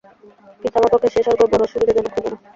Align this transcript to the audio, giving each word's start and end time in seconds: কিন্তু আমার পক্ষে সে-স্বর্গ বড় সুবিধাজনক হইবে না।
কিন্তু 0.61 0.75
আমার 0.75 0.91
পক্ষে 0.93 1.09
সে-স্বর্গ 1.13 1.41
বড় 1.51 1.63
সুবিধাজনক 1.67 2.11
হইবে 2.15 2.29
না। 2.29 2.37